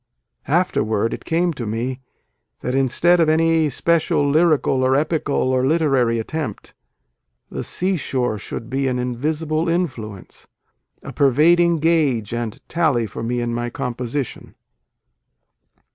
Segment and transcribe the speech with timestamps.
[0.47, 1.99] Afterward it came to me
[2.61, 6.73] that instead of any special lyrical or epical or literary attempt,
[7.51, 10.47] the seashore should be an invisible influence,
[11.03, 14.55] a pervading gauge and tally for me in my composition."